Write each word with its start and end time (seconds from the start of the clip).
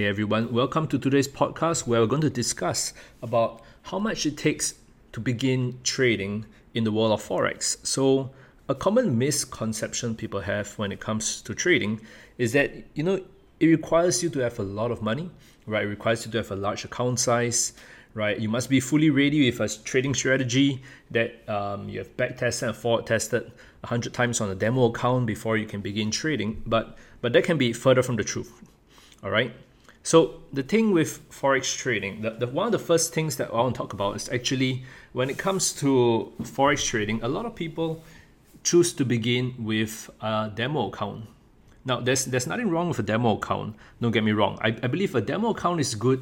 Hey 0.00 0.06
everyone, 0.06 0.50
welcome 0.50 0.86
to 0.86 0.98
today's 0.98 1.28
podcast 1.28 1.86
where 1.86 2.00
we're 2.00 2.06
going 2.06 2.22
to 2.22 2.30
discuss 2.30 2.94
about 3.22 3.60
how 3.82 3.98
much 3.98 4.24
it 4.24 4.38
takes 4.38 4.72
to 5.12 5.20
begin 5.20 5.78
trading 5.84 6.46
in 6.72 6.84
the 6.84 6.90
world 6.90 7.12
of 7.12 7.22
forex. 7.22 7.76
So, 7.86 8.30
a 8.66 8.74
common 8.74 9.18
misconception 9.18 10.14
people 10.14 10.40
have 10.40 10.72
when 10.78 10.90
it 10.90 11.00
comes 11.00 11.42
to 11.42 11.54
trading 11.54 12.00
is 12.38 12.54
that 12.54 12.72
you 12.94 13.02
know 13.02 13.20
it 13.60 13.66
requires 13.66 14.22
you 14.22 14.30
to 14.30 14.38
have 14.38 14.58
a 14.58 14.62
lot 14.62 14.90
of 14.90 15.02
money, 15.02 15.28
right? 15.66 15.84
It 15.84 15.88
requires 15.88 16.24
you 16.24 16.32
to 16.32 16.38
have 16.38 16.50
a 16.50 16.56
large 16.56 16.86
account 16.86 17.20
size, 17.20 17.74
right? 18.14 18.40
You 18.40 18.48
must 18.48 18.70
be 18.70 18.80
fully 18.80 19.10
ready 19.10 19.50
with 19.50 19.60
a 19.60 19.68
trading 19.84 20.14
strategy 20.14 20.82
that 21.10 21.46
um, 21.46 21.90
you 21.90 21.98
have 21.98 22.16
back 22.16 22.38
tested 22.38 22.70
and 22.70 22.78
forward 22.78 23.06
tested 23.06 23.52
a 23.84 23.86
hundred 23.86 24.14
times 24.14 24.40
on 24.40 24.48
a 24.48 24.54
demo 24.54 24.86
account 24.86 25.26
before 25.26 25.58
you 25.58 25.66
can 25.66 25.82
begin 25.82 26.10
trading. 26.10 26.62
But 26.64 26.96
but 27.20 27.34
that 27.34 27.44
can 27.44 27.58
be 27.58 27.74
further 27.74 28.02
from 28.02 28.16
the 28.16 28.24
truth. 28.24 28.50
All 29.22 29.30
right. 29.30 29.52
So 30.02 30.40
the 30.52 30.62
thing 30.62 30.92
with 30.92 31.28
forex 31.30 31.76
trading, 31.76 32.22
the, 32.22 32.30
the 32.30 32.46
one 32.46 32.66
of 32.66 32.72
the 32.72 32.78
first 32.78 33.12
things 33.12 33.36
that 33.36 33.50
I 33.50 33.56
want 33.56 33.74
to 33.74 33.78
talk 33.78 33.92
about 33.92 34.16
is 34.16 34.28
actually 34.30 34.84
when 35.12 35.28
it 35.28 35.38
comes 35.38 35.72
to 35.74 36.32
forex 36.42 36.86
trading, 36.86 37.22
a 37.22 37.28
lot 37.28 37.44
of 37.44 37.54
people 37.54 38.02
choose 38.62 38.92
to 38.94 39.04
begin 39.04 39.54
with 39.58 40.10
a 40.20 40.50
demo 40.54 40.88
account. 40.88 41.26
Now, 41.84 42.00
there's 42.00 42.26
there's 42.26 42.46
nothing 42.46 42.70
wrong 42.70 42.88
with 42.88 42.98
a 42.98 43.02
demo 43.02 43.36
account. 43.36 43.76
Don't 44.00 44.12
get 44.12 44.24
me 44.24 44.32
wrong. 44.32 44.58
I, 44.60 44.68
I 44.68 44.86
believe 44.86 45.14
a 45.14 45.20
demo 45.20 45.50
account 45.50 45.80
is 45.80 45.94
good 45.94 46.20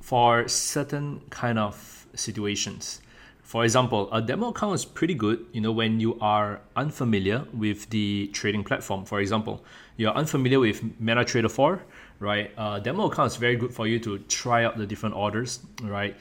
for 0.00 0.48
certain 0.48 1.20
kind 1.30 1.58
of 1.58 2.06
situations. 2.14 3.00
For 3.42 3.64
example, 3.64 4.12
a 4.12 4.20
demo 4.20 4.48
account 4.48 4.74
is 4.74 4.84
pretty 4.84 5.14
good, 5.14 5.46
you 5.52 5.62
know, 5.62 5.72
when 5.72 6.00
you 6.00 6.18
are 6.20 6.60
unfamiliar 6.76 7.46
with 7.54 7.88
the 7.88 8.28
trading 8.34 8.62
platform. 8.62 9.06
For 9.06 9.20
example, 9.20 9.64
you're 9.96 10.12
unfamiliar 10.12 10.60
with 10.60 10.82
MetaTrader 11.00 11.50
4, 11.50 11.82
right? 12.20 12.50
Uh, 12.56 12.78
demo 12.78 13.06
account 13.06 13.32
is 13.32 13.36
very 13.36 13.56
good 13.56 13.72
for 13.72 13.86
you 13.86 13.98
to 14.00 14.18
try 14.20 14.64
out 14.64 14.76
the 14.76 14.86
different 14.86 15.14
orders, 15.14 15.60
right? 15.82 16.16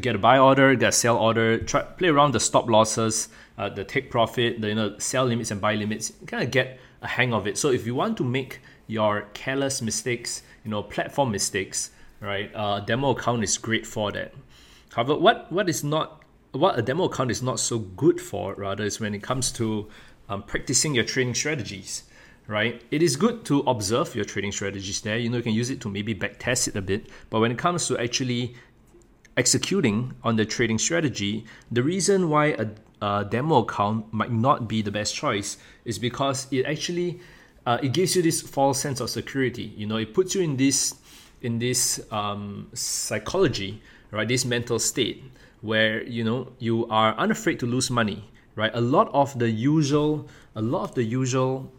Get 0.00 0.14
a 0.14 0.18
buy 0.18 0.38
order, 0.38 0.74
get 0.74 0.90
a 0.90 0.92
sell 0.92 1.16
order, 1.16 1.58
try 1.58 1.82
play 1.82 2.08
around 2.08 2.32
the 2.32 2.40
stop 2.40 2.68
losses, 2.68 3.28
uh, 3.58 3.68
the 3.68 3.84
take 3.84 4.10
profit, 4.10 4.60
the 4.60 4.68
you 4.68 4.74
know 4.74 4.98
sell 4.98 5.24
limits 5.24 5.50
and 5.50 5.60
buy 5.60 5.74
limits. 5.74 6.12
Kind 6.26 6.42
of 6.42 6.50
get 6.50 6.78
a 7.00 7.08
hang 7.08 7.32
of 7.32 7.46
it. 7.46 7.58
So 7.58 7.70
if 7.70 7.86
you 7.86 7.94
want 7.94 8.16
to 8.18 8.24
make 8.24 8.60
your 8.86 9.28
careless 9.34 9.82
mistakes, 9.82 10.42
you 10.64 10.70
know 10.70 10.82
platform 10.82 11.32
mistakes, 11.32 11.90
right? 12.20 12.50
Uh, 12.54 12.80
demo 12.80 13.10
account 13.10 13.42
is 13.42 13.58
great 13.58 13.86
for 13.86 14.12
that. 14.12 14.34
However, 14.92 15.16
what 15.16 15.50
what 15.50 15.68
is 15.68 15.82
not 15.82 16.22
what 16.52 16.78
a 16.78 16.82
demo 16.82 17.04
account 17.04 17.30
is 17.30 17.42
not 17.42 17.58
so 17.58 17.78
good 17.78 18.20
for 18.20 18.54
rather 18.54 18.84
is 18.84 19.00
when 19.00 19.14
it 19.14 19.22
comes 19.22 19.50
to 19.52 19.88
um, 20.28 20.42
practicing 20.42 20.94
your 20.94 21.04
trading 21.04 21.34
strategies 21.34 22.04
right? 22.46 22.82
It 22.90 23.02
is 23.02 23.16
good 23.16 23.44
to 23.46 23.60
observe 23.60 24.14
your 24.14 24.24
trading 24.24 24.52
strategies 24.52 25.00
there. 25.00 25.18
You 25.18 25.30
know, 25.30 25.38
you 25.38 25.42
can 25.42 25.54
use 25.54 25.70
it 25.70 25.80
to 25.82 25.88
maybe 25.88 26.14
backtest 26.14 26.68
it 26.68 26.76
a 26.76 26.82
bit. 26.82 27.08
But 27.30 27.40
when 27.40 27.52
it 27.52 27.58
comes 27.58 27.86
to 27.88 27.98
actually 27.98 28.54
executing 29.36 30.14
on 30.22 30.36
the 30.36 30.44
trading 30.44 30.78
strategy, 30.78 31.44
the 31.70 31.82
reason 31.82 32.28
why 32.28 32.46
a, 32.58 32.68
a 33.00 33.24
demo 33.24 33.58
account 33.58 34.12
might 34.12 34.32
not 34.32 34.68
be 34.68 34.82
the 34.82 34.90
best 34.90 35.14
choice 35.14 35.56
is 35.84 35.98
because 35.98 36.46
it 36.50 36.66
actually 36.66 37.20
uh, 37.64 37.78
it 37.82 37.92
gives 37.92 38.16
you 38.16 38.22
this 38.22 38.42
false 38.42 38.80
sense 38.80 39.00
of 39.00 39.08
security. 39.08 39.72
You 39.76 39.86
know, 39.86 39.96
it 39.96 40.14
puts 40.14 40.34
you 40.34 40.42
in 40.42 40.56
this 40.56 40.94
in 41.42 41.58
this 41.58 42.00
um, 42.10 42.68
psychology, 42.74 43.82
right? 44.10 44.26
This 44.26 44.44
mental 44.44 44.78
state 44.78 45.24
where 45.60 46.02
you 46.04 46.24
know 46.24 46.52
you 46.58 46.86
are 46.88 47.14
unafraid 47.16 47.60
to 47.60 47.66
lose 47.66 47.90
money, 47.90 48.28
right? 48.56 48.72
A 48.74 48.80
lot 48.80 49.10
of 49.14 49.38
the 49.38 49.48
usual, 49.48 50.28
a 50.56 50.62
lot 50.62 50.82
of 50.82 50.94
the 50.94 51.04
usual 51.04 51.72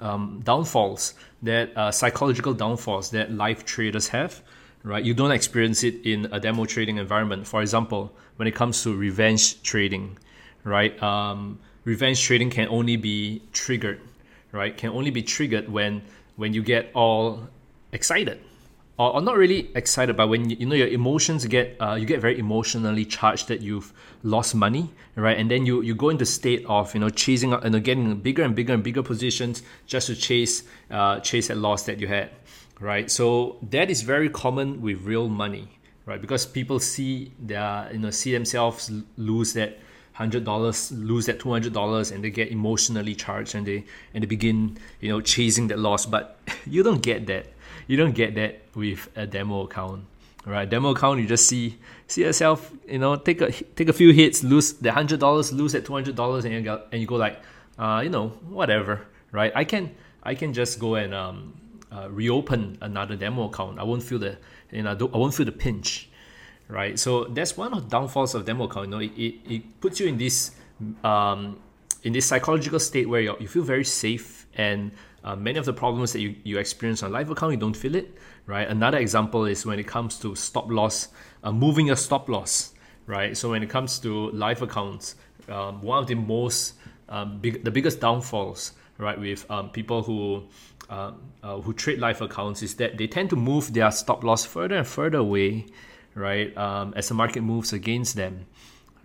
um, 0.00 0.40
downfalls 0.44 1.14
that 1.42 1.76
uh, 1.76 1.90
psychological 1.90 2.54
downfalls 2.54 3.10
that 3.10 3.32
live 3.32 3.64
traders 3.64 4.08
have 4.08 4.42
right? 4.84 5.04
You 5.04 5.12
don't 5.12 5.32
experience 5.32 5.82
it 5.82 6.06
in 6.06 6.28
a 6.32 6.38
demo 6.38 6.64
trading 6.64 6.98
environment. 6.98 7.46
For 7.46 7.60
example 7.60 8.12
when 8.36 8.46
it 8.46 8.54
comes 8.54 8.82
to 8.84 8.94
revenge 8.94 9.62
trading 9.62 10.18
right? 10.64 11.00
Um, 11.02 11.58
revenge 11.84 12.22
trading 12.22 12.50
can 12.50 12.68
only 12.68 12.96
be 12.96 13.42
triggered 13.52 14.00
right? 14.52 14.76
Can 14.76 14.90
only 14.90 15.10
be 15.10 15.22
triggered 15.22 15.68
when 15.68 16.02
when 16.36 16.54
you 16.54 16.62
get 16.62 16.90
all 16.94 17.48
excited 17.92 18.40
or, 18.98 19.14
or 19.14 19.20
not 19.20 19.36
really 19.36 19.70
excited, 19.74 20.16
but 20.16 20.28
when 20.28 20.50
you, 20.50 20.56
you 20.60 20.66
know 20.66 20.74
your 20.74 20.88
emotions 20.88 21.46
get 21.46 21.76
uh, 21.80 21.94
you 21.94 22.04
get 22.04 22.20
very 22.20 22.38
emotionally 22.38 23.04
charged 23.04 23.48
that 23.48 23.62
you've 23.62 23.92
lost 24.22 24.54
money, 24.54 24.90
right? 25.14 25.38
And 25.38 25.50
then 25.50 25.64
you 25.64 25.80
you 25.82 25.94
go 25.94 26.10
into 26.10 26.26
state 26.26 26.66
of 26.66 26.92
you 26.94 27.00
know 27.00 27.08
chasing 27.08 27.52
and 27.52 27.82
getting 27.84 28.16
bigger 28.16 28.42
and 28.42 28.54
bigger 28.54 28.74
and 28.74 28.82
bigger 28.82 29.02
positions 29.02 29.62
just 29.86 30.08
to 30.08 30.16
chase 30.16 30.64
uh, 30.90 31.20
chase 31.20 31.48
that 31.48 31.56
loss 31.56 31.84
that 31.84 32.00
you 32.00 32.08
had, 32.08 32.30
right? 32.80 33.10
So 33.10 33.58
that 33.70 33.90
is 33.90 34.02
very 34.02 34.28
common 34.28 34.82
with 34.82 35.02
real 35.02 35.28
money, 35.28 35.68
right? 36.04 36.20
Because 36.20 36.44
people 36.44 36.80
see 36.80 37.32
their 37.38 37.88
you 37.92 37.98
know 37.98 38.10
see 38.10 38.32
themselves 38.32 38.90
lose 39.16 39.52
that 39.52 39.78
hundred 40.14 40.44
dollars, 40.44 40.90
lose 40.90 41.26
that 41.26 41.38
two 41.38 41.52
hundred 41.52 41.72
dollars, 41.72 42.10
and 42.10 42.24
they 42.24 42.30
get 42.30 42.50
emotionally 42.50 43.14
charged, 43.14 43.54
and 43.54 43.64
they 43.64 43.84
and 44.12 44.24
they 44.24 44.26
begin 44.26 44.76
you 45.00 45.08
know 45.08 45.20
chasing 45.20 45.68
that 45.68 45.78
loss. 45.78 46.04
But 46.04 46.40
you 46.66 46.82
don't 46.82 47.00
get 47.00 47.28
that 47.28 47.46
you 47.88 47.96
don't 47.96 48.14
get 48.14 48.36
that 48.36 48.62
with 48.76 49.08
a 49.16 49.26
demo 49.26 49.62
account. 49.62 50.04
Right, 50.46 50.70
demo 50.70 50.90
account 50.90 51.20
you 51.20 51.26
just 51.26 51.46
see 51.46 51.76
see 52.06 52.22
yourself, 52.22 52.72
you 52.88 52.98
know, 52.98 53.16
take 53.16 53.40
a 53.42 53.50
take 53.50 53.88
a 53.88 53.92
few 53.92 54.12
hits, 54.12 54.42
lose 54.42 54.74
the 54.74 54.92
hundred 54.92 55.20
dollars, 55.20 55.52
lose 55.52 55.74
at 55.74 55.84
two 55.84 55.92
hundred 55.92 56.14
dollars, 56.14 56.44
and 56.44 56.54
you 56.54 56.62
go 56.62 56.82
and 56.92 57.00
you 57.02 57.06
go 57.06 57.16
like, 57.16 57.42
uh, 57.78 58.00
you 58.02 58.08
know, 58.08 58.28
whatever, 58.48 59.02
right? 59.32 59.52
I 59.54 59.64
can 59.64 59.94
I 60.22 60.34
can 60.34 60.54
just 60.54 60.78
go 60.78 60.94
and 60.94 61.12
um, 61.12 61.54
uh, 61.92 62.08
reopen 62.10 62.78
another 62.80 63.16
demo 63.16 63.48
account. 63.48 63.78
I 63.78 63.82
won't 63.82 64.02
feel 64.02 64.18
the 64.18 64.38
you 64.70 64.82
know 64.82 64.90
I 64.90 65.16
won't 65.18 65.34
feel 65.34 65.44
the 65.44 65.52
pinch, 65.52 66.08
right? 66.68 66.98
So 66.98 67.24
that's 67.24 67.56
one 67.56 67.74
of 67.74 67.84
the 67.84 67.90
downfalls 67.90 68.34
of 68.34 68.46
demo 68.46 68.64
account. 68.64 68.86
You 68.86 68.90
know, 68.90 69.00
it, 69.00 69.12
it, 69.18 69.34
it 69.44 69.80
puts 69.80 70.00
you 70.00 70.06
in 70.06 70.16
this 70.16 70.52
um, 71.04 71.58
in 72.04 72.12
this 72.12 72.24
psychological 72.24 72.80
state 72.80 73.08
where 73.08 73.20
you 73.20 73.36
you 73.38 73.48
feel 73.48 73.64
very 73.64 73.84
safe 73.84 74.46
and 74.54 74.92
uh, 75.28 75.36
many 75.36 75.58
of 75.58 75.66
the 75.66 75.72
problems 75.74 76.14
that 76.14 76.20
you, 76.20 76.34
you 76.42 76.58
experience 76.58 77.02
on 77.02 77.12
live 77.12 77.28
account, 77.30 77.52
you 77.52 77.58
don't 77.58 77.76
feel 77.76 77.94
it, 77.94 78.16
right? 78.46 78.66
Another 78.66 78.96
example 78.96 79.44
is 79.44 79.66
when 79.66 79.78
it 79.78 79.86
comes 79.86 80.18
to 80.20 80.34
stop 80.34 80.70
loss, 80.70 81.08
uh, 81.44 81.52
moving 81.52 81.90
a 81.90 81.96
stop 81.96 82.30
loss, 82.30 82.72
right? 83.06 83.36
So 83.36 83.50
when 83.50 83.62
it 83.62 83.68
comes 83.68 83.98
to 83.98 84.30
live 84.30 84.62
accounts, 84.62 85.16
um, 85.50 85.82
one 85.82 85.98
of 85.98 86.06
the 86.06 86.14
most, 86.14 86.76
um, 87.10 87.40
big, 87.40 87.62
the 87.62 87.70
biggest 87.70 88.00
downfalls, 88.00 88.72
right, 88.96 89.20
with 89.20 89.44
um, 89.50 89.68
people 89.68 90.02
who 90.02 90.44
um, 90.88 91.20
uh, 91.42 91.58
who 91.58 91.74
trade 91.74 91.98
live 91.98 92.22
accounts 92.22 92.62
is 92.62 92.76
that 92.76 92.96
they 92.96 93.06
tend 93.06 93.28
to 93.28 93.36
move 93.36 93.74
their 93.74 93.90
stop 93.90 94.24
loss 94.24 94.46
further 94.46 94.76
and 94.76 94.86
further 94.86 95.18
away, 95.18 95.66
right, 96.14 96.56
um, 96.56 96.94
as 96.96 97.08
the 97.08 97.14
market 97.14 97.42
moves 97.42 97.74
against 97.74 98.16
them 98.16 98.46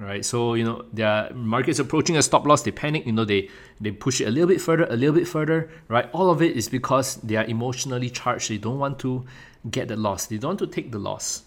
right? 0.03 0.23
So 0.25 0.53
you 0.53 0.63
know 0.63 0.85
their 0.93 1.31
market's 1.33 1.79
approaching 1.79 2.17
a 2.17 2.21
stop 2.21 2.45
loss, 2.45 2.63
they 2.63 2.71
panic. 2.71 3.05
You 3.05 3.13
know 3.13 3.25
they 3.25 3.49
they 3.79 3.91
push 3.91 4.21
it 4.21 4.27
a 4.27 4.31
little 4.31 4.47
bit 4.47 4.61
further, 4.61 4.85
a 4.89 4.95
little 4.95 5.15
bit 5.15 5.27
further, 5.27 5.69
right? 5.87 6.09
All 6.13 6.29
of 6.29 6.41
it 6.41 6.55
is 6.55 6.69
because 6.69 7.15
they 7.17 7.35
are 7.35 7.45
emotionally 7.45 8.09
charged. 8.09 8.49
They 8.49 8.57
don't 8.57 8.79
want 8.79 8.99
to 8.99 9.25
get 9.69 9.87
the 9.87 9.95
loss. 9.95 10.25
They 10.27 10.37
don't 10.37 10.49
want 10.49 10.59
to 10.59 10.67
take 10.67 10.91
the 10.91 10.99
loss, 10.99 11.43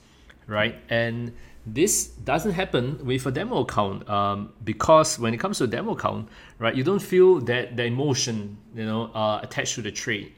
right? 0.46 0.76
And 0.88 1.32
this 1.66 2.06
doesn't 2.06 2.52
happen 2.52 3.04
with 3.04 3.26
a 3.26 3.30
demo 3.32 3.62
account 3.62 4.08
um, 4.08 4.52
because 4.62 5.18
when 5.18 5.34
it 5.34 5.38
comes 5.38 5.58
to 5.58 5.64
a 5.64 5.66
demo 5.66 5.92
account, 5.92 6.28
right, 6.58 6.74
you 6.74 6.84
don't 6.84 7.02
feel 7.02 7.40
that 7.40 7.76
the 7.76 7.84
emotion, 7.84 8.56
you 8.74 8.86
know, 8.86 9.10
uh, 9.12 9.40
attached 9.42 9.74
to 9.74 9.82
the 9.82 9.90
trade, 9.90 10.32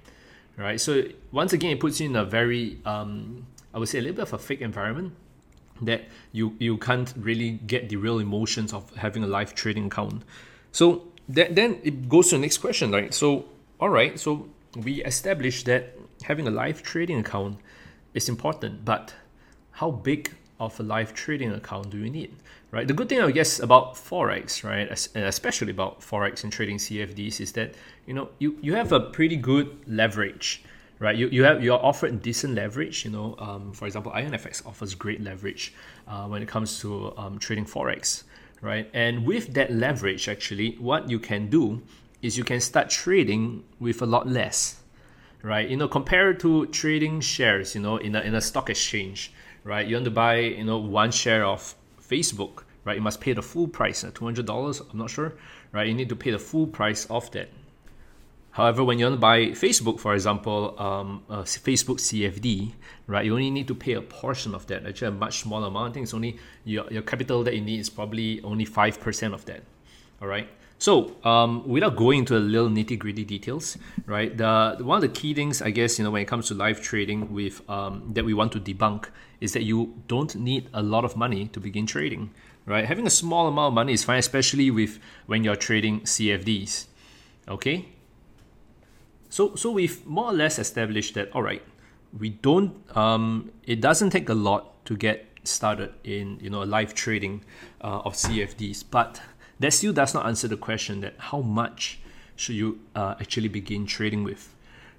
right? 0.57 0.81
So 0.81 1.05
once 1.31 1.53
again, 1.53 1.73
it 1.73 1.81
puts 1.81 2.01
you 2.01 2.09
in 2.09 2.17
a 2.17 2.25
very, 2.25 2.81
um, 2.87 3.47
I 3.75 3.79
would 3.79 3.89
say, 3.89 3.99
a 3.99 4.03
little 4.03 4.17
bit 4.17 4.23
of 4.23 4.33
a 4.33 4.39
fake 4.39 4.63
environment 4.63 5.13
that 5.83 6.03
you 6.33 6.55
you 6.59 6.77
can't 6.79 7.13
really 7.17 7.53
get 7.67 7.89
the 7.89 7.97
real 7.97 8.19
emotions 8.19 8.73
of 8.73 8.95
having 8.97 9.25
a 9.25 9.27
live 9.27 9.55
trading 9.55 9.87
account. 9.87 10.23
So 10.73 11.09
that, 11.29 11.55
then 11.55 11.79
it 11.83 12.09
goes 12.09 12.29
to 12.31 12.37
the 12.37 12.43
next 12.43 12.59
question, 12.59 12.93
right? 12.93 13.13
So 13.13 13.47
all 13.81 13.91
right, 13.91 14.19
so 14.19 14.49
we 14.77 15.05
established 15.05 15.67
that 15.67 15.97
having 16.23 16.49
a 16.49 16.51
live 16.51 16.83
trading 16.83 17.21
account 17.21 17.59
is 18.15 18.29
important, 18.29 18.85
but 18.85 19.15
how 19.73 19.91
big 19.91 20.35
of 20.59 20.79
a 20.81 20.83
live 20.83 21.15
trading 21.15 21.53
account 21.53 21.91
do 21.91 21.99
you 21.99 22.11
need, 22.11 22.35
right? 22.73 22.89
The 22.89 22.95
good 22.95 23.09
thing 23.09 23.21
I 23.21 23.31
guess 23.31 23.61
about 23.61 23.95
forex, 23.95 24.65
right, 24.65 24.91
especially 25.15 25.71
about 25.71 26.01
forex 26.01 26.43
and 26.43 26.53
trading 26.53 26.79
CFDs, 26.79 27.41
is 27.41 27.53
that 27.53 27.75
you 28.07 28.15
know 28.15 28.29
you 28.39 28.59
you 28.61 28.75
have 28.75 28.93
a 28.93 29.01
pretty 29.01 29.37
good 29.37 29.79
leverage 29.87 30.65
right? 31.01 31.17
You, 31.17 31.29
you 31.29 31.45
have 31.45 31.63
you're 31.63 31.83
offered 31.85 32.23
decent 32.23 32.55
leverage. 32.55 33.05
You 33.05 33.11
know, 33.11 33.37
um, 33.39 33.73
for 33.73 33.87
example, 33.87 34.13
IronFX 34.13 34.67
offers 34.67 34.95
great 34.95 35.21
leverage 35.21 35.75
uh, 36.07 36.27
when 36.27 36.43
it 36.43 36.49
comes 36.49 36.81
to 36.81 37.17
um, 37.17 37.39
trading 37.39 37.65
forex, 37.65 38.25
right? 38.61 38.91
And 38.93 39.25
with 39.25 39.55
that 39.55 39.73
leverage, 39.73 40.29
actually, 40.29 40.77
what 40.79 41.09
you 41.09 41.19
can 41.19 41.49
do 41.49 41.83
is 42.23 42.37
you 42.37 42.45
can 42.45 42.61
start 42.61 42.91
trading 42.91 43.65
with 43.79 44.03
a 44.03 44.07
lot 44.07 44.27
less, 44.27 44.81
right? 45.43 45.69
You 45.69 45.77
know, 45.77 45.89
compared 45.89 46.41
to 46.41 46.67
trading 46.67 47.21
shares, 47.21 47.75
you 47.75 47.81
know, 47.81 47.97
in 47.97 48.17
a 48.17 48.21
in 48.21 48.35
a 48.35 48.41
stock 48.41 48.71
exchange, 48.71 49.33
right? 49.65 49.87
You 49.87 49.97
want 49.97 50.05
to 50.07 50.11
buy, 50.11 50.39
you 50.39 50.65
know, 50.65 50.79
one 50.79 51.11
share 51.11 51.45
of 51.45 51.75
Facebook, 52.01 52.65
right? 52.85 52.97
You 52.97 53.03
must 53.03 53.21
pay 53.21 53.35
the 53.35 53.43
full 53.43 53.69
price, 53.69 54.03
uh, 54.03 54.11
two 54.13 54.25
hundred 54.25 54.47
dollars. 54.47 54.81
I'm 54.81 54.99
not 54.99 55.11
sure, 55.11 55.35
right? 55.73 55.87
You 55.87 55.95
need 55.95 56.09
to 56.09 56.17
pay 56.17 56.33
the 56.33 56.39
full 56.39 56.67
price 56.67 57.07
of 57.07 57.31
that 57.33 57.49
However, 58.59 58.83
when 58.83 58.99
you 58.99 59.05
want 59.05 59.15
to 59.15 59.21
buy 59.21 59.39
Facebook, 59.51 60.01
for 60.01 60.15
example, 60.15 60.75
um, 60.81 61.23
uh, 61.31 61.43
Facebook 61.43 62.01
CFD, 62.01 62.73
right, 63.07 63.25
you 63.25 63.33
only 63.33 63.53
need 63.53 63.69
to 63.69 63.75
pay 63.77 63.93
a 63.93 64.03
portion 64.03 64.53
of 64.53 64.67
that. 64.67 64.85
Actually, 64.85 65.07
a 65.07 65.11
much 65.13 65.43
smaller 65.43 65.69
amount. 65.69 65.91
I 65.91 65.95
think 65.95 66.03
it's 66.03 66.13
only 66.13 66.41
your, 66.65 66.85
your 66.91 67.03
capital 67.03 67.45
that 67.45 67.55
you 67.55 67.61
need 67.61 67.79
is 67.79 67.89
probably 67.89 68.43
only 68.43 68.67
5% 68.67 69.33
of 69.33 69.45
that. 69.45 69.63
All 70.21 70.27
right. 70.27 70.49
So, 70.79 71.15
um, 71.23 71.69
without 71.69 71.95
going 71.95 72.21
into 72.21 72.35
the 72.35 72.41
little 72.41 72.69
nitty 72.69 72.99
gritty 72.99 73.23
details, 73.23 73.79
right? 74.07 74.37
The 74.37 74.79
one 74.81 74.97
of 74.97 75.03
the 75.03 75.21
key 75.21 75.35
things, 75.35 75.63
I 75.63 75.71
guess, 75.71 75.97
you 75.97 76.05
know, 76.05 76.11
when 76.11 76.23
it 76.23 76.27
comes 76.27 76.49
to 76.49 76.55
live 76.55 76.83
trading, 76.83 77.33
with 77.33 77.63
um, 77.71 78.11
that 78.15 78.25
we 78.25 78.35
want 78.35 78.51
to 78.53 78.61
debunk 78.61 79.09
is 79.41 79.53
that 79.53 79.63
you 79.63 79.95
don't 80.09 80.35
need 80.35 80.69
a 80.75 80.83
lot 80.83 81.05
of 81.05 81.17
money 81.17 81.47
to 81.47 81.61
begin 81.61 81.87
trading, 81.87 82.31
right? 82.67 82.85
Having 82.85 83.07
a 83.07 83.11
small 83.11 83.47
amount 83.47 83.69
of 83.69 83.75
money 83.75 83.93
is 83.93 84.03
fine, 84.03 84.19
especially 84.19 84.69
with 84.73 84.99
when 85.27 85.45
you're 85.45 85.55
trading 85.55 86.01
CFDs. 86.01 86.87
Okay. 87.49 87.87
So, 89.29 89.55
so 89.55 89.71
we've 89.71 90.05
more 90.07 90.27
or 90.27 90.33
less 90.33 90.59
established 90.59 91.15
that. 91.15 91.33
All 91.33 91.43
right, 91.43 91.63
we 92.19 92.31
don't. 92.31 92.75
Um, 92.97 93.53
it 93.65 93.81
doesn't 93.81 94.11
take 94.11 94.29
a 94.29 94.35
lot 94.35 94.85
to 94.87 94.97
get 94.97 95.27
started 95.45 95.95
in 96.05 96.39
you 96.41 96.51
know 96.51 96.61
live 96.61 96.95
trading 96.95 97.45
uh, 97.81 98.01
of 98.05 98.15
CFDs, 98.15 98.85
but 98.91 99.21
that 99.61 99.73
still 99.73 99.93
does 99.93 100.15
not 100.15 100.27
answer 100.27 100.49
the 100.49 100.57
question 100.57 101.01
that 101.01 101.15
how 101.19 101.41
much 101.41 102.01
should 102.37 102.55
you 102.55 102.79
uh, 102.95 103.17
actually 103.21 103.49
begin 103.49 103.87
trading 103.87 104.23
with 104.25 104.55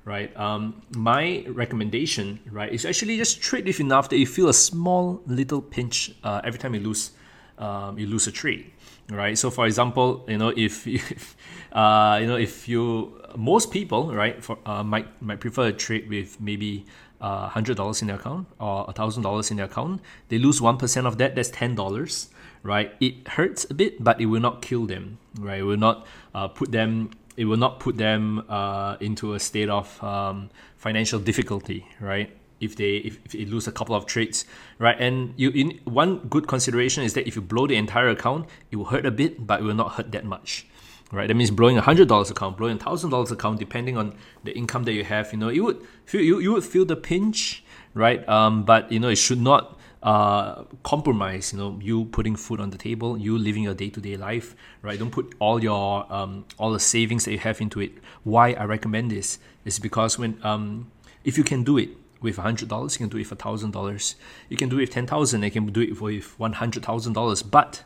right 0.05 0.35
um, 0.37 0.81
my 0.95 1.43
recommendation 1.47 2.39
right 2.51 2.71
is 2.71 2.85
actually 2.85 3.17
just 3.17 3.41
trade 3.41 3.65
with 3.65 3.79
enough 3.79 4.09
that 4.09 4.17
you 4.17 4.25
feel 4.25 4.49
a 4.49 4.53
small 4.53 5.21
little 5.25 5.61
pinch 5.61 6.11
uh, 6.23 6.41
every 6.43 6.59
time 6.59 6.73
you 6.73 6.79
lose 6.79 7.11
um, 7.59 7.97
you 7.97 8.07
lose 8.07 8.27
a 8.27 8.31
trade 8.31 8.71
right 9.09 9.37
so 9.37 9.49
for 9.49 9.65
example 9.65 10.25
you 10.27 10.37
know 10.37 10.49
if, 10.55 10.87
if 10.87 11.35
uh, 11.73 12.17
you 12.21 12.27
know 12.27 12.37
if 12.37 12.67
you 12.67 13.21
most 13.35 13.71
people 13.71 14.13
right 14.13 14.43
for 14.43 14.57
uh, 14.65 14.83
might 14.83 15.21
might 15.21 15.39
prefer 15.39 15.67
a 15.67 15.73
trade 15.73 16.09
with 16.09 16.39
maybe 16.41 16.85
uh, 17.21 17.47
hundred 17.49 17.77
dollars 17.77 18.01
in 18.01 18.07
their 18.07 18.15
account 18.17 18.47
or 18.59 18.85
a 18.87 18.93
thousand 18.93 19.23
dollars 19.23 19.51
in 19.51 19.57
their 19.57 19.65
account 19.65 20.01
they 20.29 20.37
lose 20.37 20.61
one 20.61 20.77
percent 20.77 21.05
of 21.05 21.17
that 21.17 21.35
that's 21.35 21.49
ten 21.49 21.75
dollars 21.75 22.29
right? 22.63 22.93
It 22.99 23.27
hurts 23.27 23.65
a 23.69 23.73
bit, 23.73 24.03
but 24.03 24.19
it 24.19 24.25
will 24.25 24.41
not 24.41 24.61
kill 24.61 24.85
them, 24.85 25.17
right? 25.39 25.59
It 25.59 25.63
will 25.63 25.77
not 25.77 26.05
uh, 26.33 26.47
put 26.47 26.71
them. 26.71 27.11
It 27.37 27.45
will 27.45 27.57
not 27.57 27.79
put 27.79 27.97
them 27.97 28.43
uh, 28.49 28.97
into 28.99 29.33
a 29.33 29.39
state 29.39 29.69
of 29.69 30.03
um, 30.03 30.49
financial 30.77 31.19
difficulty, 31.19 31.87
right? 32.01 32.35
If 32.59 32.75
they 32.75 32.97
if, 32.97 33.19
if 33.25 33.31
they 33.31 33.45
lose 33.45 33.67
a 33.67 33.71
couple 33.71 33.95
of 33.95 34.05
trades, 34.05 34.45
right? 34.79 34.99
And 34.99 35.33
you 35.37 35.49
in 35.51 35.79
one 35.85 36.19
good 36.29 36.47
consideration 36.47 37.03
is 37.03 37.13
that 37.13 37.27
if 37.27 37.35
you 37.35 37.41
blow 37.41 37.67
the 37.67 37.75
entire 37.75 38.09
account, 38.09 38.47
it 38.71 38.75
will 38.75 38.85
hurt 38.85 39.05
a 39.05 39.11
bit, 39.11 39.45
but 39.45 39.61
it 39.61 39.63
will 39.63 39.75
not 39.75 39.93
hurt 39.93 40.11
that 40.11 40.25
much 40.25 40.65
right? 41.11 41.27
That 41.27 41.35
means 41.35 41.51
blowing 41.51 41.77
a 41.77 41.81
hundred 41.81 42.07
dollars 42.07 42.29
account, 42.29 42.57
blowing 42.57 42.77
a 42.77 42.79
thousand 42.79 43.09
dollars 43.09 43.31
account, 43.31 43.59
depending 43.59 43.97
on 43.97 44.15
the 44.43 44.55
income 44.55 44.83
that 44.83 44.93
you 44.93 45.03
have, 45.03 45.31
you 45.31 45.39
know, 45.39 45.49
you 45.49 45.63
would 45.63 45.85
feel 46.05 46.21
you, 46.21 46.39
you 46.39 46.53
would 46.53 46.63
feel 46.63 46.85
the 46.85 46.95
pinch, 46.95 47.63
right? 47.93 48.27
Um, 48.29 48.63
but 48.63 48.91
you 48.91 48.99
know, 48.99 49.09
it 49.09 49.17
should 49.17 49.41
not 49.41 49.79
uh, 50.03 50.63
compromise, 50.83 51.51
you 51.51 51.59
know, 51.59 51.77
you 51.81 52.05
putting 52.05 52.35
food 52.35 52.61
on 52.61 52.69
the 52.69 52.77
table, 52.77 53.17
you 53.17 53.37
living 53.37 53.63
your 53.63 53.73
day 53.73 53.89
to 53.89 53.99
day 53.99 54.17
life, 54.17 54.55
right? 54.81 54.97
Don't 54.97 55.11
put 55.11 55.35
all 55.39 55.61
your 55.61 56.11
um, 56.11 56.45
all 56.57 56.71
the 56.71 56.79
savings 56.79 57.25
that 57.25 57.31
you 57.31 57.39
have 57.39 57.59
into 57.61 57.79
it. 57.79 57.91
Why 58.23 58.53
I 58.53 58.65
recommend 58.65 59.11
this 59.11 59.39
is 59.65 59.79
because 59.79 60.17
when 60.17 60.39
um, 60.43 60.91
if 61.23 61.37
you 61.37 61.43
can 61.43 61.63
do 61.63 61.77
it 61.77 61.89
with 62.21 62.37
hundred 62.37 62.69
dollars, 62.69 62.95
you 62.95 62.99
can 62.99 63.09
do 63.09 63.17
it 63.17 63.27
for 63.27 63.35
thousand 63.35 63.71
dollars. 63.71 64.15
You 64.49 64.57
can 64.57 64.69
do 64.69 64.77
it 64.77 64.81
with 64.81 64.89
10,000, 64.91 65.43
You 65.43 65.51
can 65.51 65.65
do 65.67 65.81
it 65.81 66.01
with 66.01 66.39
one 66.39 66.53
hundred 66.53 66.83
thousand 66.83 67.13
dollars. 67.13 67.43
But 67.43 67.83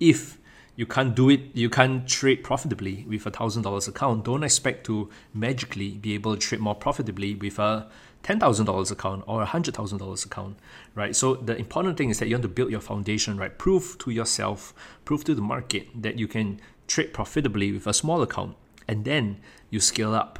if 0.00 0.38
you 0.76 0.86
can't 0.86 1.14
do 1.14 1.30
it, 1.30 1.40
you 1.54 1.70
can't 1.70 2.06
trade 2.06 2.42
profitably 2.42 3.04
with 3.08 3.26
a 3.26 3.30
thousand 3.30 3.62
dollars 3.62 3.86
account. 3.86 4.24
Don't 4.24 4.42
expect 4.42 4.84
to 4.86 5.08
magically 5.32 5.92
be 5.92 6.14
able 6.14 6.34
to 6.34 6.40
trade 6.40 6.60
more 6.60 6.74
profitably 6.74 7.34
with 7.34 7.58
a 7.58 7.88
$10,000 8.24 8.90
account 8.90 9.22
or 9.26 9.42
a 9.42 9.46
$100,000 9.46 10.26
account, 10.26 10.56
right? 10.94 11.14
So 11.14 11.34
the 11.34 11.56
important 11.56 11.98
thing 11.98 12.08
is 12.08 12.18
that 12.18 12.26
you 12.26 12.34
want 12.34 12.42
to 12.42 12.48
build 12.48 12.70
your 12.70 12.80
foundation, 12.80 13.36
right? 13.36 13.56
Prove 13.56 13.98
to 13.98 14.10
yourself, 14.10 14.72
prove 15.04 15.24
to 15.24 15.34
the 15.34 15.42
market 15.42 15.88
that 15.94 16.18
you 16.18 16.26
can 16.26 16.60
trade 16.86 17.12
profitably 17.12 17.70
with 17.70 17.86
a 17.86 17.92
small 17.92 18.22
account 18.22 18.56
and 18.88 19.04
then 19.04 19.40
you 19.70 19.78
scale 19.78 20.14
up, 20.14 20.38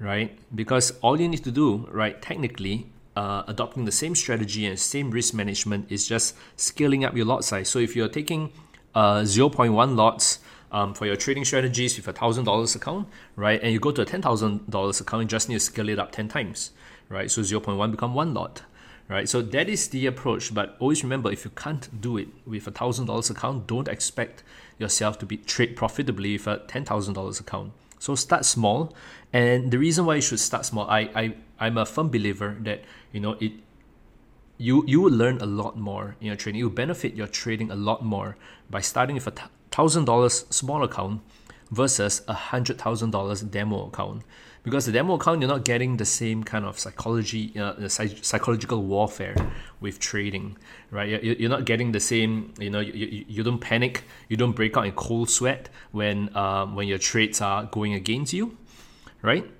right? 0.00 0.36
Because 0.54 0.92
all 1.02 1.20
you 1.20 1.28
need 1.28 1.44
to 1.44 1.52
do, 1.52 1.86
right, 1.92 2.20
technically, 2.20 2.86
uh, 3.14 3.42
adopting 3.46 3.84
the 3.84 3.92
same 3.92 4.14
strategy 4.14 4.66
and 4.66 4.78
same 4.78 5.10
risk 5.10 5.34
management 5.34 5.92
is 5.92 6.08
just 6.08 6.34
scaling 6.56 7.04
up 7.04 7.14
your 7.14 7.26
lot 7.26 7.44
size. 7.44 7.68
So 7.68 7.78
if 7.78 7.94
you're 7.94 8.08
taking 8.08 8.50
uh, 8.94 9.20
0.1 9.20 9.96
lots, 9.96 10.40
um, 10.72 10.94
for 10.94 11.06
your 11.06 11.16
trading 11.16 11.44
strategies 11.44 11.96
with 11.96 12.06
a 12.08 12.12
thousand 12.12 12.44
dollars 12.44 12.74
account, 12.74 13.08
right? 13.36 13.60
And 13.62 13.72
you 13.72 13.80
go 13.80 13.90
to 13.90 14.02
a 14.02 14.04
ten 14.04 14.22
thousand 14.22 14.70
dollars 14.70 15.00
account, 15.00 15.22
you 15.22 15.28
just 15.28 15.48
need 15.48 15.56
to 15.56 15.60
scale 15.60 15.88
it 15.88 15.98
up 15.98 16.12
ten 16.12 16.28
times, 16.28 16.70
right? 17.08 17.30
So 17.30 17.42
0.1 17.42 17.90
become 17.90 18.14
one 18.14 18.34
lot, 18.34 18.62
right? 19.08 19.28
So 19.28 19.42
that 19.42 19.68
is 19.68 19.88
the 19.88 20.06
approach. 20.06 20.54
But 20.54 20.76
always 20.78 21.02
remember, 21.02 21.32
if 21.32 21.44
you 21.44 21.50
can't 21.50 22.00
do 22.00 22.18
it 22.18 22.28
with 22.46 22.66
a 22.66 22.70
thousand 22.70 23.06
dollars 23.06 23.30
account, 23.30 23.66
don't 23.66 23.88
expect 23.88 24.42
yourself 24.78 25.18
to 25.18 25.26
be 25.26 25.36
trade 25.36 25.76
profitably 25.76 26.34
with 26.34 26.46
a 26.46 26.58
ten 26.68 26.84
thousand 26.84 27.14
dollars 27.14 27.40
account. 27.40 27.72
So 28.00 28.16
start 28.16 28.44
small, 28.44 28.92
and 29.32 29.70
the 29.70 29.78
reason 29.78 30.06
why 30.06 30.16
you 30.16 30.22
should 30.22 30.40
start 30.40 30.66
small, 30.66 30.88
I 30.90 31.00
I 31.14 31.34
I'm 31.60 31.78
a 31.78 31.84
firm 31.86 32.08
believer 32.08 32.56
that 32.62 32.82
you 33.12 33.20
know 33.20 33.36
it. 33.38 33.52
You, 34.56 34.84
you 34.86 35.00
will 35.00 35.12
learn 35.12 35.40
a 35.40 35.46
lot 35.46 35.78
more 35.78 36.16
in 36.20 36.26
your 36.26 36.36
trading. 36.36 36.58
You 36.58 36.68
will 36.68 36.76
benefit 36.76 37.14
your 37.14 37.26
trading 37.26 37.70
a 37.70 37.76
lot 37.76 38.04
more 38.04 38.36
by 38.68 38.82
starting 38.82 39.14
with 39.14 39.26
a 39.26 39.32
thousand 39.70 40.04
dollars 40.04 40.44
small 40.50 40.84
account 40.84 41.22
versus 41.70 42.20
a 42.28 42.34
hundred 42.34 42.76
thousand 42.78 43.10
dollars 43.10 43.40
demo 43.40 43.86
account 43.86 44.22
because 44.62 44.86
the 44.86 44.92
demo 44.92 45.14
account 45.14 45.40
you're 45.40 45.48
not 45.48 45.64
getting 45.64 45.96
the 45.96 46.04
same 46.04 46.44
kind 46.44 46.64
of 46.64 46.78
psychology 46.78 47.52
uh, 47.58 47.88
psychological 47.88 48.82
warfare 48.82 49.34
with 49.80 49.98
trading 49.98 50.56
right 50.90 51.22
you're, 51.22 51.50
not 51.50 51.64
getting 51.64 51.92
the 51.92 52.00
same 52.00 52.52
you 52.58 52.70
know 52.70 52.80
you, 52.80 53.24
you, 53.28 53.42
don't 53.42 53.60
panic 53.60 54.04
you 54.28 54.36
don't 54.36 54.52
break 54.52 54.76
out 54.76 54.84
in 54.86 54.92
cold 54.92 55.30
sweat 55.30 55.68
when 55.92 56.34
um, 56.36 56.74
when 56.74 56.86
your 56.86 56.98
trades 56.98 57.40
are 57.40 57.64
going 57.64 57.94
against 57.94 58.32
you 58.32 58.56
right 59.22 59.50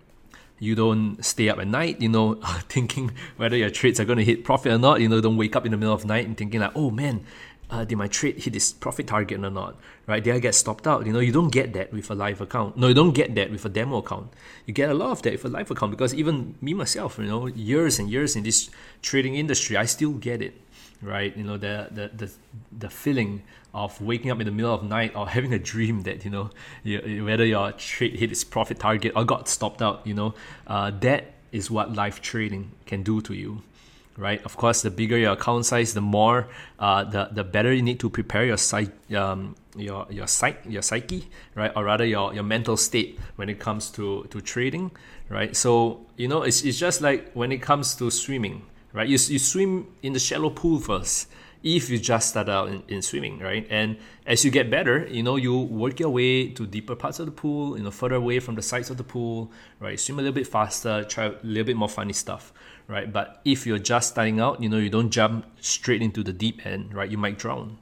you 0.62 0.74
don't 0.74 1.24
stay 1.24 1.48
up 1.48 1.58
at 1.58 1.66
night, 1.66 2.00
you 2.00 2.08
know, 2.08 2.34
thinking 2.68 3.12
whether 3.38 3.56
your 3.56 3.70
trades 3.70 3.98
are 3.98 4.04
going 4.04 4.18
to 4.18 4.24
hit 4.24 4.44
profit 4.44 4.70
or 4.70 4.78
not. 4.78 5.00
You 5.00 5.08
know, 5.08 5.20
don't 5.20 5.38
wake 5.38 5.56
up 5.56 5.64
in 5.64 5.72
the 5.72 5.78
middle 5.78 5.94
of 5.94 6.02
the 6.02 6.08
night 6.08 6.26
and 6.26 6.36
thinking 6.36 6.60
like, 6.60 6.72
oh 6.74 6.90
man, 6.90 7.24
uh, 7.70 7.84
did 7.84 7.96
my 7.96 8.08
trade 8.08 8.38
hit 8.38 8.56
its 8.56 8.72
profit 8.72 9.06
target 9.06 9.42
or 9.44 9.50
not? 9.50 9.76
Right? 10.06 10.22
Did 10.22 10.34
I 10.34 10.38
get 10.38 10.54
stopped 10.54 10.86
out? 10.86 11.06
You 11.06 11.12
know, 11.12 11.20
you 11.20 11.32
don't 11.32 11.50
get 11.50 11.72
that 11.74 11.92
with 11.92 12.10
a 12.10 12.14
live 12.14 12.40
account. 12.40 12.76
No, 12.76 12.88
you 12.88 12.94
don't 12.94 13.14
get 13.14 13.34
that 13.36 13.50
with 13.50 13.64
a 13.64 13.68
demo 13.68 13.98
account. 13.98 14.32
You 14.66 14.74
get 14.74 14.90
a 14.90 14.94
lot 14.94 15.12
of 15.12 15.22
that 15.22 15.32
with 15.34 15.44
a 15.44 15.48
live 15.48 15.70
account 15.70 15.92
because 15.92 16.12
even 16.14 16.56
me 16.60 16.74
myself, 16.74 17.18
you 17.18 17.26
know, 17.26 17.46
years 17.46 17.98
and 17.98 18.10
years 18.10 18.34
in 18.34 18.42
this 18.42 18.70
trading 19.02 19.36
industry, 19.36 19.76
I 19.76 19.84
still 19.84 20.12
get 20.12 20.42
it. 20.42 20.60
Right? 21.02 21.34
You 21.36 21.44
know, 21.44 21.56
the 21.56 21.88
the 21.90 22.10
the, 22.26 22.32
the 22.76 22.90
feeling 22.90 23.42
of 23.72 24.00
waking 24.02 24.30
up 24.30 24.40
in 24.40 24.46
the 24.46 24.52
middle 24.52 24.74
of 24.74 24.82
the 24.82 24.88
night 24.88 25.12
or 25.14 25.28
having 25.28 25.54
a 25.54 25.58
dream 25.58 26.02
that 26.02 26.24
you 26.24 26.30
know 26.30 26.50
you, 26.82 27.24
whether 27.24 27.46
your 27.46 27.72
trade 27.72 28.18
hit 28.18 28.32
its 28.32 28.44
profit 28.44 28.80
target 28.80 29.12
or 29.14 29.24
got 29.24 29.48
stopped 29.48 29.80
out. 29.80 30.06
You 30.06 30.14
know, 30.14 30.34
uh, 30.66 30.90
that 31.00 31.32
is 31.52 31.70
what 31.70 31.94
live 31.94 32.20
trading 32.20 32.72
can 32.84 33.02
do 33.02 33.20
to 33.22 33.34
you 33.34 33.62
right? 34.20 34.42
Of 34.44 34.56
course, 34.56 34.82
the 34.82 34.90
bigger 34.90 35.18
your 35.18 35.32
account 35.32 35.66
size, 35.66 35.94
the 35.94 36.00
more, 36.00 36.48
uh, 36.78 37.04
the 37.04 37.30
the 37.32 37.42
better 37.42 37.72
you 37.72 37.82
need 37.82 37.98
to 38.00 38.10
prepare 38.10 38.44
your 38.44 38.58
psych, 38.58 38.92
um, 39.16 39.56
your 39.74 40.06
your 40.10 40.26
psych, 40.26 40.62
your 40.68 40.82
psyche, 40.82 41.28
right? 41.54 41.72
Or 41.74 41.84
rather, 41.84 42.04
your 42.04 42.34
your 42.34 42.44
mental 42.44 42.76
state 42.76 43.18
when 43.36 43.48
it 43.48 43.58
comes 43.58 43.90
to 43.92 44.26
to 44.30 44.40
trading, 44.40 44.92
right? 45.28 45.56
So 45.56 46.06
you 46.16 46.28
know, 46.28 46.42
it's 46.42 46.62
it's 46.62 46.78
just 46.78 47.00
like 47.00 47.32
when 47.32 47.50
it 47.50 47.62
comes 47.62 47.94
to 47.96 48.10
swimming, 48.10 48.62
right? 48.92 49.08
You 49.08 49.18
you 49.28 49.38
swim 49.38 49.88
in 50.02 50.12
the 50.12 50.20
shallow 50.20 50.50
pool 50.50 50.78
first. 50.78 51.28
If 51.62 51.90
you 51.90 51.98
just 51.98 52.30
start 52.30 52.48
out 52.48 52.70
in, 52.70 52.82
in 52.88 53.02
swimming, 53.02 53.38
right? 53.38 53.66
And 53.68 53.98
as 54.24 54.46
you 54.46 54.50
get 54.50 54.70
better, 54.70 55.06
you 55.06 55.22
know, 55.22 55.36
you 55.36 55.58
work 55.58 56.00
your 56.00 56.08
way 56.08 56.48
to 56.48 56.66
deeper 56.66 56.96
parts 56.96 57.20
of 57.20 57.26
the 57.26 57.32
pool, 57.32 57.76
you 57.76 57.84
know, 57.84 57.90
further 57.90 58.14
away 58.14 58.40
from 58.40 58.54
the 58.54 58.62
sides 58.62 58.88
of 58.88 58.96
the 58.96 59.04
pool, 59.04 59.52
right? 59.78 60.00
Swim 60.00 60.18
a 60.18 60.22
little 60.22 60.32
bit 60.34 60.46
faster, 60.46 61.04
try 61.04 61.26
a 61.26 61.34
little 61.42 61.66
bit 61.66 61.76
more 61.76 61.90
funny 61.90 62.14
stuff, 62.14 62.54
right? 62.90 63.10
But 63.10 63.40
if 63.44 63.66
you're 63.66 63.78
just 63.78 64.10
starting 64.10 64.40
out, 64.40 64.60
you 64.60 64.68
know, 64.68 64.76
you 64.76 64.90
don't 64.90 65.10
jump 65.10 65.46
straight 65.60 66.02
into 66.02 66.24
the 66.24 66.32
deep 66.32 66.66
end, 66.66 66.92
right? 66.92 67.08
You 67.08 67.16
might 67.16 67.38
drown, 67.38 67.78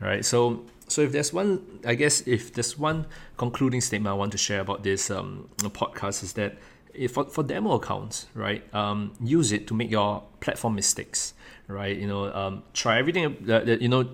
right? 0.00 0.24
So, 0.24 0.64
so 0.86 1.02
if 1.02 1.10
there's 1.10 1.32
one, 1.32 1.80
I 1.84 1.96
guess 1.96 2.20
if 2.26 2.52
there's 2.52 2.78
one 2.78 3.06
concluding 3.36 3.80
statement 3.80 4.12
I 4.12 4.16
want 4.16 4.32
to 4.32 4.38
share 4.38 4.60
about 4.60 4.84
this 4.84 5.10
um, 5.10 5.48
podcast 5.58 6.22
is 6.22 6.34
that 6.34 6.56
if 6.94 7.12
for, 7.12 7.24
for 7.24 7.42
demo 7.42 7.72
accounts, 7.72 8.26
right, 8.34 8.62
um, 8.72 9.12
use 9.20 9.50
it 9.50 9.66
to 9.66 9.74
make 9.74 9.90
your 9.90 10.22
platform 10.40 10.76
mistakes, 10.76 11.34
right? 11.66 11.96
You 11.96 12.06
know, 12.06 12.32
um, 12.32 12.62
try 12.72 12.98
everything 12.98 13.36
that, 13.42 13.66
that 13.66 13.82
you 13.82 13.88
know 13.88 14.08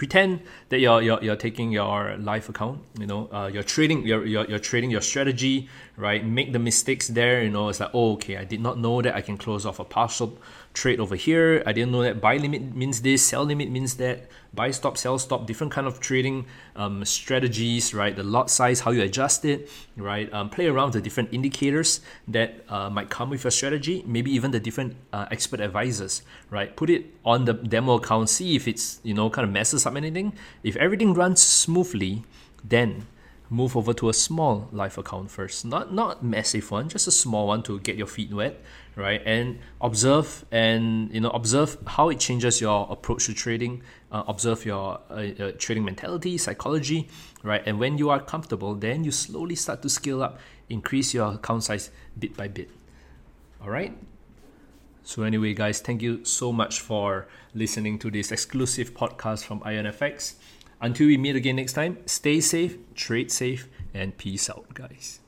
pretend 0.00 0.40
that 0.70 0.80
you're, 0.80 1.02
you're, 1.02 1.22
you're 1.26 1.36
taking 1.36 1.70
your 1.70 2.16
live 2.16 2.48
account 2.48 2.78
you 2.98 3.06
know 3.06 3.28
uh, 3.36 3.50
you're 3.52 3.68
trading 3.74 3.98
you're, 4.06 4.24
you're, 4.24 4.46
you're 4.50 4.64
trading 4.70 4.90
your 4.90 5.02
strategy 5.02 5.68
right? 5.98 6.24
Make 6.24 6.54
the 6.56 6.58
mistakes 6.58 7.08
there 7.08 7.42
you 7.42 7.50
know 7.50 7.68
it's 7.68 7.80
like 7.80 7.90
oh 7.92 8.14
okay 8.14 8.38
i 8.38 8.44
did 8.44 8.62
not 8.66 8.78
know 8.78 9.02
that 9.02 9.14
i 9.14 9.20
can 9.20 9.36
close 9.36 9.66
off 9.68 9.78
a 9.78 9.84
partial 9.84 10.38
trade 10.72 11.00
over 11.00 11.16
here. 11.16 11.62
I 11.66 11.72
didn't 11.72 11.92
know 11.92 12.02
that 12.02 12.20
buy 12.20 12.36
limit 12.36 12.74
means 12.74 13.02
this 13.02 13.24
sell 13.26 13.44
limit 13.44 13.70
means 13.70 13.96
that 13.96 14.28
buy 14.52 14.70
stop, 14.70 14.96
sell 14.96 15.18
stop, 15.18 15.46
different 15.46 15.72
kind 15.72 15.86
of 15.86 16.00
trading 16.00 16.46
um, 16.76 17.04
strategies, 17.04 17.94
right? 17.94 18.14
The 18.14 18.22
lot 18.22 18.50
size, 18.50 18.80
how 18.80 18.90
you 18.90 19.02
adjust 19.02 19.44
it, 19.44 19.70
right? 19.96 20.32
Um, 20.32 20.50
play 20.50 20.66
around 20.66 20.86
with 20.86 20.94
the 20.94 21.00
different 21.00 21.32
indicators 21.32 22.00
that 22.28 22.64
uh, 22.68 22.90
might 22.90 23.10
come 23.10 23.30
with 23.30 23.44
your 23.44 23.50
strategy, 23.50 24.02
maybe 24.06 24.30
even 24.32 24.50
the 24.50 24.60
different 24.60 24.96
uh, 25.12 25.26
expert 25.30 25.60
advisors, 25.60 26.22
right? 26.50 26.74
Put 26.74 26.90
it 26.90 27.06
on 27.24 27.44
the 27.44 27.54
demo 27.54 27.94
account, 27.94 28.28
see 28.28 28.56
if 28.56 28.66
it's, 28.66 29.00
you 29.02 29.14
know, 29.14 29.30
kind 29.30 29.46
of 29.46 29.52
messes 29.52 29.86
up 29.86 29.96
anything. 29.96 30.32
If 30.62 30.76
everything 30.76 31.14
runs 31.14 31.42
smoothly, 31.42 32.24
then 32.64 33.06
move 33.50 33.76
over 33.76 33.92
to 33.92 34.08
a 34.08 34.14
small 34.14 34.68
live 34.72 34.96
account 34.96 35.30
first. 35.30 35.64
Not 35.64 35.92
not 35.92 36.24
massive 36.24 36.70
one 36.70 36.88
just 36.88 37.08
a 37.08 37.10
small 37.10 37.48
one 37.48 37.62
to 37.64 37.80
get 37.80 37.96
your 37.96 38.06
feet 38.06 38.32
wet 38.32 38.62
right? 38.96 39.20
And 39.26 39.58
observe 39.80 40.44
and 40.50 41.12
you 41.12 41.20
know 41.20 41.30
observe 41.30 41.76
how 41.86 42.08
it 42.08 42.20
changes 42.20 42.60
your 42.60 42.86
approach 42.90 43.26
to 43.26 43.34
trading. 43.34 43.82
Uh, 44.12 44.24
observe 44.26 44.64
your 44.64 45.00
uh, 45.10 45.14
uh, 45.14 45.52
trading 45.58 45.84
mentality 45.84 46.38
psychology 46.38 47.08
right? 47.42 47.62
And 47.66 47.78
when 47.78 47.98
you 47.98 48.08
are 48.10 48.20
comfortable 48.20 48.74
then 48.74 49.04
you 49.04 49.10
slowly 49.10 49.56
start 49.56 49.82
to 49.82 49.88
scale 49.88 50.22
up 50.22 50.38
increase 50.68 51.12
your 51.12 51.34
account 51.34 51.64
size 51.64 51.90
bit 52.18 52.36
by 52.36 52.46
bit. 52.48 52.70
All 53.60 53.70
right? 53.70 53.96
So 55.02 55.24
anyway 55.24 55.54
guys 55.54 55.80
thank 55.80 56.02
you 56.02 56.24
so 56.24 56.52
much 56.52 56.78
for 56.78 57.26
listening 57.52 57.98
to 57.98 58.10
this 58.12 58.30
exclusive 58.30 58.94
podcast 58.94 59.44
from 59.44 59.58
IronFX 59.60 60.34
until 60.80 61.06
we 61.06 61.16
meet 61.16 61.36
again 61.36 61.56
next 61.56 61.74
time, 61.74 61.98
stay 62.06 62.40
safe, 62.40 62.76
trade 62.94 63.30
safe, 63.30 63.68
and 63.94 64.16
peace 64.16 64.48
out, 64.50 64.72
guys. 64.74 65.19